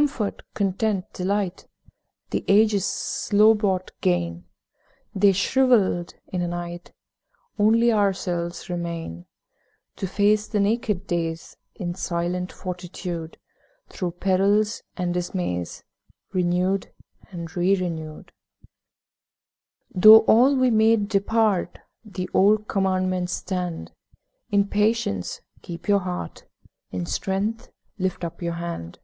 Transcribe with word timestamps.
Comfort, 0.00 0.44
content, 0.54 1.04
delight, 1.12 1.66
The 2.30 2.44
ages' 2.46 2.84
slow 2.84 3.54
bought 3.54 3.90
gain, 4.00 4.44
They 5.16 5.32
shrivelled 5.32 6.14
in 6.28 6.42
a 6.42 6.46
night. 6.46 6.92
Only 7.58 7.90
ourselves 7.90 8.70
remain 8.70 9.26
To 9.96 10.06
face 10.06 10.46
the 10.46 10.60
naked 10.60 11.08
days 11.08 11.56
In 11.74 11.96
silent 11.96 12.52
fortitude, 12.52 13.36
Through 13.88 14.12
perils 14.12 14.84
and 14.96 15.12
dismays 15.12 15.82
Renewed 16.32 16.92
and 17.32 17.56
re 17.56 17.74
renewed. 17.74 18.30
Though 19.92 20.20
all 20.20 20.54
we 20.54 20.70
made 20.70 21.08
depart, 21.08 21.80
The 22.04 22.30
old 22.32 22.68
Commandments 22.68 23.32
stand; 23.32 23.90
'In 24.52 24.68
patience 24.68 25.40
keep 25.62 25.88
your 25.88 25.98
heart, 25.98 26.44
In 26.92 27.06
strength 27.06 27.72
lift 27.98 28.22
up 28.22 28.40
your 28.40 28.52
hand.' 28.52 29.00